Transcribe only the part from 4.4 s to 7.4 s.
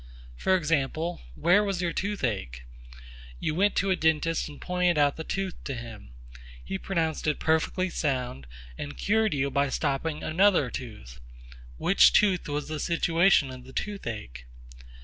and pointed out the tooth to him. He pronounced it